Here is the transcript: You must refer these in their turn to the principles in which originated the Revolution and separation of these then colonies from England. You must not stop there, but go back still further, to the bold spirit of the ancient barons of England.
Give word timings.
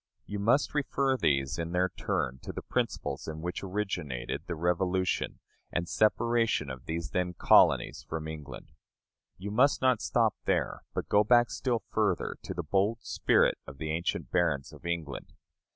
You 0.25 0.39
must 0.39 0.73
refer 0.73 1.15
these 1.15 1.59
in 1.59 1.73
their 1.73 1.89
turn 1.89 2.39
to 2.41 2.51
the 2.51 2.63
principles 2.63 3.27
in 3.27 3.39
which 3.39 3.61
originated 3.61 4.41
the 4.47 4.55
Revolution 4.55 5.39
and 5.71 5.87
separation 5.87 6.71
of 6.71 6.85
these 6.87 7.11
then 7.11 7.35
colonies 7.35 8.03
from 8.09 8.27
England. 8.27 8.71
You 9.37 9.51
must 9.51 9.79
not 9.79 10.01
stop 10.01 10.33
there, 10.45 10.81
but 10.95 11.07
go 11.07 11.23
back 11.23 11.51
still 11.51 11.83
further, 11.91 12.37
to 12.41 12.55
the 12.55 12.63
bold 12.63 13.03
spirit 13.03 13.59
of 13.67 13.77
the 13.77 13.91
ancient 13.91 14.31
barons 14.31 14.73
of 14.73 14.87
England. 14.87 15.33